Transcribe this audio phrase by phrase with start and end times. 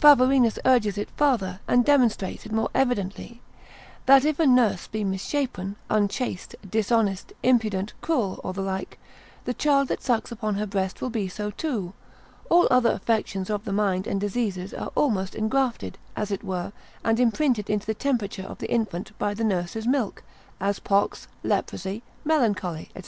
[0.00, 3.42] Phavorinus urges it farther, and demonstrates it more evidently,
[4.06, 8.98] that if a nurse be misshapen, unchaste, dishonest, impudent, cruel, or the like,
[9.44, 11.92] the child that sucks upon her breast will be so too;
[12.48, 16.72] all other affections of the mind and diseases are almost engrafted, as it were,
[17.04, 20.22] and imprinted into the temperature of the infant, by the nurse's milk;
[20.58, 23.02] as pox, leprosy, melancholy, &c.